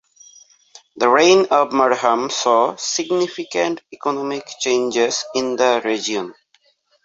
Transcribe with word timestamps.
The 0.95 1.07
reign 1.07 1.41
of 1.51 1.73
Marhum 1.73 2.31
saw 2.31 2.75
significant 2.75 3.83
economic 3.93 4.49
changes 4.59 5.23
in 5.35 5.55
the 5.57 5.79
region. 5.85 6.33